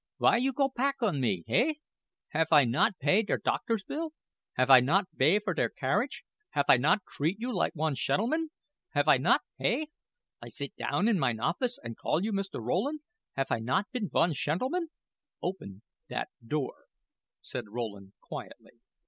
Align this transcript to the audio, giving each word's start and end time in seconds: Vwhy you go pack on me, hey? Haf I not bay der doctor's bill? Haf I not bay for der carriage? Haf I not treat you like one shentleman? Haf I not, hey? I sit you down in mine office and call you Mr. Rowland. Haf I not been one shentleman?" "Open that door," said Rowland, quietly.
Vwhy 0.19 0.41
you 0.41 0.51
go 0.51 0.67
pack 0.67 0.95
on 1.03 1.21
me, 1.21 1.43
hey? 1.45 1.77
Haf 2.29 2.51
I 2.51 2.65
not 2.65 2.97
bay 2.97 3.21
der 3.21 3.37
doctor's 3.37 3.83
bill? 3.83 4.13
Haf 4.57 4.67
I 4.67 4.79
not 4.79 5.05
bay 5.15 5.37
for 5.37 5.53
der 5.53 5.69
carriage? 5.69 6.23
Haf 6.53 6.65
I 6.69 6.77
not 6.77 7.03
treat 7.07 7.39
you 7.39 7.55
like 7.55 7.75
one 7.75 7.93
shentleman? 7.93 8.47
Haf 8.95 9.07
I 9.07 9.17
not, 9.17 9.41
hey? 9.59 9.89
I 10.41 10.47
sit 10.49 10.73
you 10.75 10.87
down 10.89 11.07
in 11.07 11.19
mine 11.19 11.39
office 11.39 11.77
and 11.83 11.95
call 11.97 12.23
you 12.23 12.33
Mr. 12.33 12.59
Rowland. 12.59 13.01
Haf 13.35 13.51
I 13.51 13.59
not 13.59 13.91
been 13.91 14.05
one 14.07 14.33
shentleman?" 14.33 14.87
"Open 15.39 15.83
that 16.09 16.29
door," 16.43 16.85
said 17.43 17.65
Rowland, 17.69 18.13
quietly. 18.21 18.81